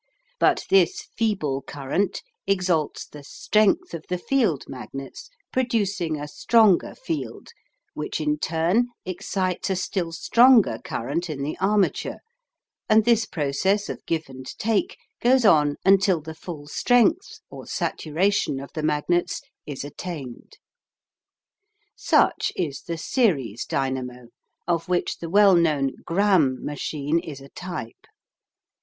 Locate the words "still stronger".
9.75-10.79